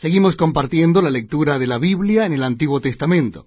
Seguimos 0.00 0.34
compartiendo 0.34 1.02
la 1.02 1.10
lectura 1.10 1.58
de 1.58 1.66
la 1.66 1.76
Biblia 1.76 2.24
en 2.24 2.32
el 2.32 2.42
Antiguo 2.42 2.80
Testamento. 2.80 3.44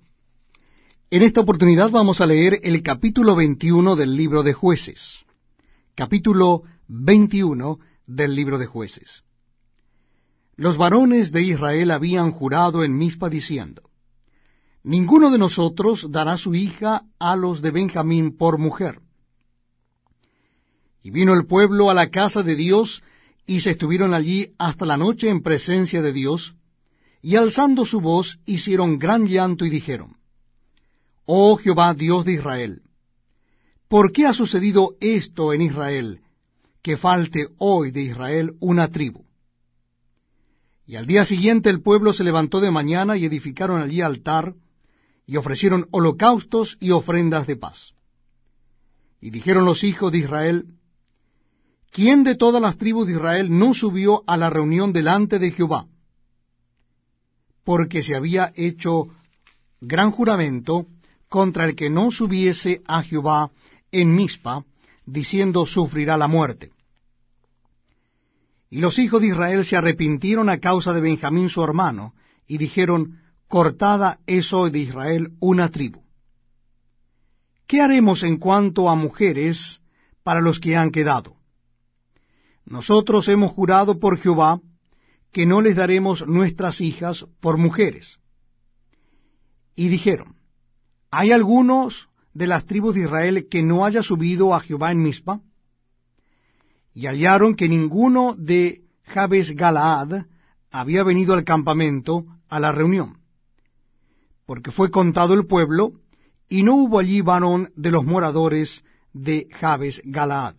En 1.09 1.23
esta 1.23 1.41
oportunidad 1.41 1.89
vamos 1.89 2.21
a 2.21 2.27
leer 2.27 2.59
el 2.61 2.83
capítulo 2.83 3.35
21 3.35 3.95
del 3.95 4.15
libro 4.15 4.43
de 4.43 4.53
jueces. 4.53 5.25
Capítulo 5.95 6.61
21 6.87 7.79
del 8.05 8.35
libro 8.35 8.59
de 8.59 8.67
jueces. 8.67 9.23
Los 10.55 10.77
varones 10.77 11.31
de 11.31 11.41
Israel 11.41 11.89
habían 11.89 12.29
jurado 12.29 12.83
en 12.83 12.97
Mispa 12.97 13.31
diciendo, 13.31 13.89
Ninguno 14.83 15.31
de 15.31 15.39
nosotros 15.39 16.11
dará 16.11 16.37
su 16.37 16.53
hija 16.53 17.01
a 17.17 17.35
los 17.35 17.63
de 17.63 17.71
Benjamín 17.71 18.37
por 18.37 18.59
mujer. 18.59 18.99
Y 21.01 21.09
vino 21.09 21.33
el 21.33 21.47
pueblo 21.47 21.89
a 21.89 21.95
la 21.95 22.11
casa 22.11 22.43
de 22.43 22.55
Dios 22.55 23.01
y 23.45 23.59
se 23.59 23.71
estuvieron 23.71 24.13
allí 24.13 24.53
hasta 24.57 24.85
la 24.85 24.97
noche 24.97 25.29
en 25.29 25.41
presencia 25.41 26.01
de 26.01 26.13
Dios, 26.13 26.55
y 27.21 27.35
alzando 27.35 27.85
su 27.85 28.01
voz 28.01 28.39
hicieron 28.45 28.99
gran 28.99 29.25
llanto 29.25 29.65
y 29.65 29.69
dijeron, 29.69 30.17
Oh 31.25 31.55
Jehová 31.55 31.93
Dios 31.93 32.25
de 32.25 32.33
Israel, 32.33 32.81
¿por 33.87 34.11
qué 34.11 34.25
ha 34.25 34.33
sucedido 34.33 34.95
esto 34.99 35.53
en 35.53 35.61
Israel, 35.61 36.21
que 36.81 36.97
falte 36.97 37.47
hoy 37.57 37.91
de 37.91 38.01
Israel 38.01 38.55
una 38.59 38.89
tribu? 38.89 39.25
Y 40.85 40.97
al 40.97 41.05
día 41.05 41.23
siguiente 41.23 41.69
el 41.69 41.81
pueblo 41.81 42.11
se 42.11 42.25
levantó 42.25 42.59
de 42.59 42.71
mañana 42.71 43.15
y 43.15 43.25
edificaron 43.25 43.81
allí 43.81 44.01
altar, 44.01 44.55
y 45.25 45.37
ofrecieron 45.37 45.87
holocaustos 45.91 46.77
y 46.81 46.91
ofrendas 46.91 47.47
de 47.47 47.55
paz. 47.55 47.93
Y 49.21 49.29
dijeron 49.29 49.63
los 49.63 49.85
hijos 49.85 50.11
de 50.11 50.17
Israel, 50.17 50.65
¿quién 51.93 52.23
de 52.23 52.35
todas 52.35 52.61
las 52.61 52.77
tribus 52.77 53.07
de 53.07 53.13
Israel 53.13 53.57
no 53.57 53.73
subió 53.73 54.23
a 54.27 54.35
la 54.35 54.49
reunión 54.49 54.91
delante 54.91 55.39
de 55.39 55.51
Jehová? 55.51 55.87
Porque 57.63 58.03
se 58.03 58.15
había 58.15 58.51
hecho 58.55 59.07
gran 59.79 60.11
juramento 60.11 60.87
contra 61.29 61.65
el 61.65 61.75
que 61.75 61.89
no 61.89 62.11
subiese 62.11 62.81
a 62.85 63.03
Jehová 63.03 63.51
en 63.91 64.13
Mispa, 64.13 64.65
diciendo 65.05 65.65
sufrirá 65.65 66.17
la 66.17 66.27
muerte. 66.27 66.71
Y 68.69 68.79
los 68.79 68.97
hijos 68.97 69.21
de 69.21 69.27
Israel 69.27 69.63
se 69.63 69.77
arrepintieron 69.77 70.49
a 70.49 70.57
causa 70.57 70.93
de 70.93 71.01
Benjamín 71.01 71.47
su 71.47 71.63
hermano, 71.63 72.13
y 72.47 72.57
dijeron, 72.57 73.21
cortada 73.47 74.19
es 74.25 74.51
hoy 74.51 74.71
de 74.71 74.79
Israel 74.79 75.33
una 75.39 75.69
tribu. 75.69 76.01
¿Qué 77.67 77.81
haremos 77.81 78.23
en 78.23 78.37
cuanto 78.37 78.89
a 78.89 78.95
mujeres 78.95 79.81
para 80.23 80.41
los 80.41 80.59
que 80.59 80.75
han 80.75 80.91
quedado? 80.91 81.42
Nosotros 82.65 83.27
hemos 83.27 83.51
jurado 83.51 83.99
por 83.99 84.17
Jehová 84.19 84.61
que 85.31 85.45
no 85.45 85.61
les 85.61 85.75
daremos 85.75 86.25
nuestras 86.27 86.79
hijas 86.79 87.25
por 87.41 87.57
mujeres. 87.57 88.19
Y 89.75 89.89
dijeron, 89.89 90.35
¿hay 91.11 91.31
algunos 91.31 92.07
de 92.33 92.47
las 92.47 92.65
tribus 92.65 92.95
de 92.95 93.01
Israel 93.01 93.47
que 93.49 93.63
no 93.63 93.85
haya 93.85 94.03
subido 94.03 94.53
a 94.53 94.59
Jehová 94.59 94.91
en 94.91 95.01
Mispa? 95.01 95.41
Y 96.93 97.07
hallaron 97.07 97.55
que 97.55 97.67
ninguno 97.67 98.35
de 98.37 98.83
Jabes 99.03 99.55
Galaad 99.55 100.25
había 100.71 101.03
venido 101.03 101.33
al 101.33 101.43
campamento 101.43 102.25
a 102.47 102.59
la 102.59 102.71
reunión, 102.71 103.17
porque 104.45 104.71
fue 104.71 104.91
contado 104.91 105.33
el 105.33 105.47
pueblo, 105.47 105.93
y 106.47 106.61
no 106.63 106.75
hubo 106.75 106.99
allí 106.99 107.21
varón 107.21 107.71
de 107.75 107.91
los 107.91 108.05
moradores 108.05 108.83
de 109.13 109.47
Jabes 109.59 110.01
Galaad. 110.05 110.55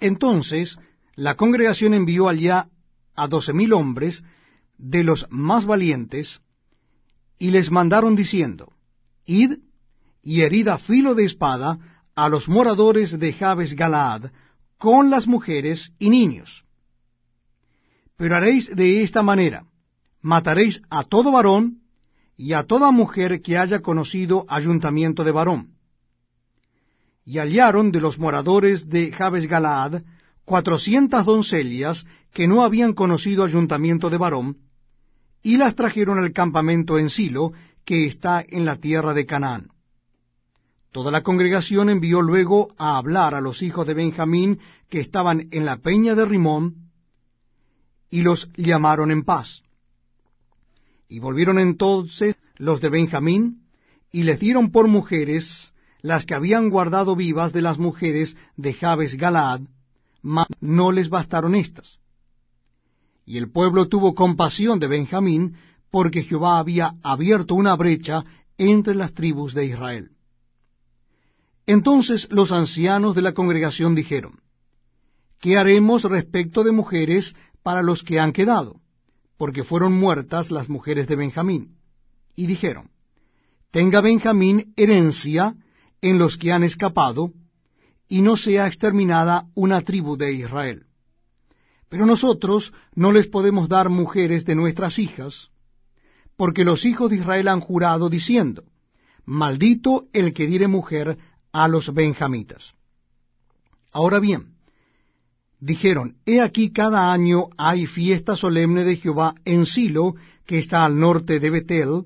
Entonces 0.00 0.78
la 1.14 1.34
congregación 1.34 1.94
envió 1.94 2.28
allá 2.28 2.68
a 3.16 3.26
doce 3.26 3.52
mil 3.52 3.72
hombres 3.72 4.22
de 4.76 5.02
los 5.02 5.26
más 5.30 5.66
valientes, 5.66 6.40
y 7.38 7.50
les 7.50 7.70
mandaron 7.70 8.14
diciendo, 8.14 8.72
Id 9.24 9.58
y 10.22 10.42
herid 10.42 10.68
a 10.68 10.78
filo 10.78 11.14
de 11.14 11.24
espada 11.24 12.02
a 12.14 12.28
los 12.28 12.48
moradores 12.48 13.18
de 13.18 13.32
Jabes 13.32 13.74
Galaad, 13.74 14.30
con 14.76 15.10
las 15.10 15.26
mujeres 15.26 15.92
y 15.98 16.10
niños. 16.10 16.64
Pero 18.16 18.36
haréis 18.36 18.74
de 18.74 19.02
esta 19.02 19.22
manera, 19.22 19.64
mataréis 20.20 20.82
a 20.90 21.04
todo 21.04 21.32
varón 21.32 21.82
y 22.36 22.52
a 22.52 22.62
toda 22.62 22.90
mujer 22.92 23.42
que 23.42 23.58
haya 23.58 23.80
conocido 23.80 24.44
ayuntamiento 24.48 25.24
de 25.24 25.32
varón 25.32 25.77
y 27.28 27.36
hallaron 27.36 27.92
de 27.92 28.00
los 28.00 28.18
moradores 28.18 28.88
de 28.88 29.12
Jabes 29.12 29.46
Galaad 29.46 30.00
cuatrocientas 30.46 31.26
doncellas 31.26 32.06
que 32.32 32.48
no 32.48 32.64
habían 32.64 32.94
conocido 32.94 33.44
ayuntamiento 33.44 34.08
de 34.08 34.16
varón, 34.16 34.56
y 35.42 35.58
las 35.58 35.74
trajeron 35.74 36.18
al 36.18 36.32
campamento 36.32 36.98
en 36.98 37.10
Silo, 37.10 37.52
que 37.84 38.06
está 38.06 38.42
en 38.48 38.64
la 38.64 38.76
tierra 38.76 39.12
de 39.12 39.26
Canaán. 39.26 39.68
Toda 40.90 41.10
la 41.10 41.22
congregación 41.22 41.90
envió 41.90 42.22
luego 42.22 42.70
a 42.78 42.96
hablar 42.96 43.34
a 43.34 43.42
los 43.42 43.60
hijos 43.60 43.86
de 43.86 43.92
Benjamín 43.92 44.58
que 44.88 45.00
estaban 45.00 45.48
en 45.50 45.66
la 45.66 45.76
peña 45.76 46.14
de 46.14 46.24
Rimón, 46.24 46.88
y 48.08 48.22
los 48.22 48.48
llamaron 48.56 49.10
en 49.10 49.22
paz. 49.22 49.64
Y 51.10 51.18
volvieron 51.18 51.58
entonces 51.58 52.36
los 52.56 52.80
de 52.80 52.88
Benjamín, 52.88 53.66
y 54.10 54.22
les 54.22 54.40
dieron 54.40 54.70
por 54.72 54.88
mujeres 54.88 55.74
las 56.00 56.24
que 56.24 56.34
habían 56.34 56.70
guardado 56.70 57.16
vivas 57.16 57.52
de 57.52 57.62
las 57.62 57.78
mujeres 57.78 58.36
de 58.56 58.72
Jabes 58.72 59.16
Galaad, 59.16 59.62
mas 60.22 60.46
no 60.60 60.92
les 60.92 61.08
bastaron 61.08 61.54
estas. 61.54 61.98
Y 63.24 63.38
el 63.38 63.50
pueblo 63.50 63.88
tuvo 63.88 64.14
compasión 64.14 64.78
de 64.78 64.86
Benjamín, 64.86 65.56
porque 65.90 66.22
Jehová 66.22 66.58
había 66.58 66.94
abierto 67.02 67.54
una 67.54 67.74
brecha 67.76 68.24
entre 68.56 68.94
las 68.94 69.14
tribus 69.14 69.54
de 69.54 69.66
Israel. 69.66 70.10
Entonces 71.66 72.28
los 72.30 72.52
ancianos 72.52 73.14
de 73.14 73.22
la 73.22 73.34
congregación 73.34 73.94
dijeron, 73.94 74.40
¿qué 75.40 75.58
haremos 75.58 76.04
respecto 76.04 76.64
de 76.64 76.72
mujeres 76.72 77.34
para 77.62 77.82
los 77.82 78.02
que 78.02 78.18
han 78.18 78.32
quedado? 78.32 78.80
Porque 79.36 79.64
fueron 79.64 79.92
muertas 79.92 80.50
las 80.50 80.68
mujeres 80.68 81.06
de 81.08 81.16
Benjamín. 81.16 81.76
Y 82.34 82.46
dijeron, 82.46 82.90
tenga 83.70 84.00
Benjamín 84.00 84.72
herencia 84.76 85.54
en 86.00 86.18
los 86.18 86.36
que 86.36 86.52
han 86.52 86.64
escapado, 86.64 87.32
y 88.08 88.22
no 88.22 88.36
sea 88.36 88.66
exterminada 88.66 89.46
una 89.54 89.82
tribu 89.82 90.16
de 90.16 90.32
Israel. 90.32 90.86
Pero 91.88 92.06
nosotros 92.06 92.72
no 92.94 93.12
les 93.12 93.26
podemos 93.26 93.68
dar 93.68 93.88
mujeres 93.88 94.44
de 94.44 94.54
nuestras 94.54 94.98
hijas, 94.98 95.50
porque 96.36 96.64
los 96.64 96.84
hijos 96.84 97.10
de 97.10 97.16
Israel 97.16 97.48
han 97.48 97.60
jurado 97.60 98.08
diciendo, 98.08 98.64
Maldito 99.24 100.06
el 100.12 100.32
que 100.32 100.46
diere 100.46 100.68
mujer 100.68 101.18
a 101.52 101.68
los 101.68 101.92
benjamitas. 101.92 102.74
Ahora 103.92 104.20
bien, 104.20 104.54
dijeron, 105.60 106.16
He 106.24 106.40
aquí 106.40 106.70
cada 106.70 107.12
año 107.12 107.48
hay 107.56 107.86
fiesta 107.86 108.36
solemne 108.36 108.84
de 108.84 108.96
Jehová 108.96 109.34
en 109.44 109.66
Silo, 109.66 110.14
que 110.46 110.58
está 110.58 110.84
al 110.84 110.98
norte 110.98 111.40
de 111.40 111.50
Betel, 111.50 112.04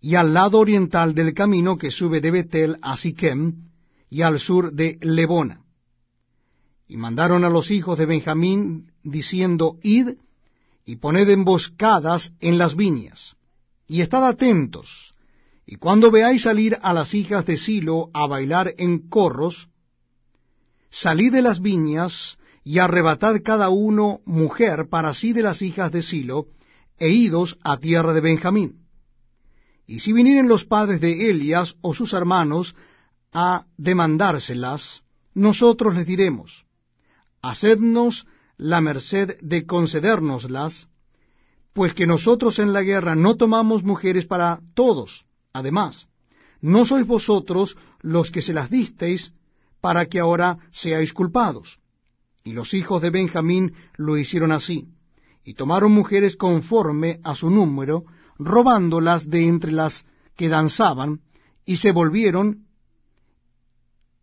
y 0.00 0.14
al 0.14 0.32
lado 0.32 0.58
oriental 0.58 1.14
del 1.14 1.34
camino 1.34 1.76
que 1.76 1.90
sube 1.90 2.20
de 2.20 2.30
Betel 2.30 2.78
a 2.82 2.96
Siquem, 2.96 3.68
y 4.10 4.22
al 4.22 4.38
sur 4.38 4.72
de 4.72 4.98
Lebona. 5.00 5.62
Y 6.86 6.96
mandaron 6.96 7.44
a 7.44 7.50
los 7.50 7.70
hijos 7.70 7.98
de 7.98 8.06
Benjamín, 8.06 8.92
diciendo, 9.02 9.76
Id 9.82 10.10
y 10.86 10.96
poned 10.96 11.28
emboscadas 11.28 12.32
en 12.40 12.56
las 12.56 12.74
viñas, 12.74 13.36
y 13.86 14.00
estad 14.00 14.26
atentos, 14.26 15.14
y 15.66 15.76
cuando 15.76 16.10
veáis 16.10 16.42
salir 16.42 16.78
a 16.80 16.94
las 16.94 17.12
hijas 17.12 17.44
de 17.44 17.58
Silo 17.58 18.08
a 18.14 18.26
bailar 18.26 18.74
en 18.78 19.08
corros, 19.08 19.68
salid 20.90 21.32
de 21.32 21.42
las 21.42 21.60
viñas, 21.60 22.38
y 22.64 22.78
arrebatad 22.78 23.36
cada 23.42 23.68
uno 23.68 24.20
mujer 24.24 24.88
para 24.88 25.12
sí 25.12 25.32
de 25.32 25.42
las 25.42 25.60
hijas 25.60 25.92
de 25.92 26.02
Silo, 26.02 26.46
e 26.98 27.10
idos 27.10 27.58
a 27.62 27.78
tierra 27.78 28.14
de 28.14 28.20
Benjamín 28.20 28.87
y 29.88 30.00
si 30.00 30.12
vinieren 30.12 30.48
los 30.48 30.66
padres 30.66 31.00
de 31.00 31.30
Elias 31.30 31.74
o 31.80 31.94
sus 31.94 32.12
hermanos 32.12 32.76
a 33.32 33.64
demandárselas, 33.78 35.02
nosotros 35.32 35.94
les 35.94 36.06
diremos, 36.06 36.66
hacednos 37.40 38.26
la 38.58 38.82
merced 38.82 39.38
de 39.40 39.64
concedérnoslas, 39.64 40.88
pues 41.72 41.94
que 41.94 42.06
nosotros 42.06 42.58
en 42.58 42.74
la 42.74 42.82
guerra 42.82 43.14
no 43.14 43.36
tomamos 43.36 43.82
mujeres 43.82 44.26
para 44.26 44.60
todos. 44.74 45.24
Además, 45.54 46.08
no 46.60 46.84
sois 46.84 47.06
vosotros 47.06 47.78
los 48.00 48.30
que 48.30 48.42
se 48.42 48.52
las 48.52 48.68
disteis 48.68 49.32
para 49.80 50.06
que 50.06 50.20
ahora 50.20 50.58
seáis 50.70 51.14
culpados. 51.14 51.80
Y 52.44 52.52
los 52.52 52.74
hijos 52.74 53.00
de 53.00 53.08
Benjamín 53.08 53.72
lo 53.96 54.18
hicieron 54.18 54.52
así, 54.52 54.88
y 55.44 55.54
tomaron 55.54 55.92
mujeres 55.92 56.36
conforme 56.36 57.20
a 57.24 57.34
su 57.34 57.48
número, 57.48 58.04
robándolas 58.38 59.28
de 59.28 59.46
entre 59.46 59.72
las 59.72 60.04
que 60.36 60.48
danzaban, 60.48 61.20
y 61.64 61.76
se 61.76 61.92
volvieron 61.92 62.66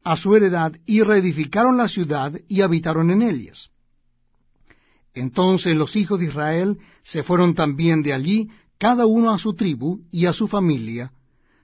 a 0.04 0.16
su 0.18 0.36
heredad 0.36 0.74
y 0.86 1.02
reedificaron 1.02 1.78
la 1.78 1.88
ciudad 1.88 2.34
y 2.48 2.62
habitaron 2.62 3.12
en 3.12 3.22
ellas. 3.22 3.70
Entonces 5.14 5.76
los 5.76 5.96
hijos 5.96 6.20
de 6.20 6.26
Israel 6.26 6.78
se 7.04 7.24
fueron 7.24 7.56
también 7.56 8.04
de 8.04 8.14
allí, 8.14 8.50
cada 8.78 9.06
uno 9.06 9.32
a 9.32 9.40
su 9.40 9.54
tribu 9.54 10.02
y 10.12 10.26
a 10.26 10.34
su 10.34 10.48
familia, 10.48 11.14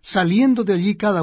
saliendo 0.02 0.64
de 0.64 0.74
allí 0.74 0.96
cada 0.96 1.20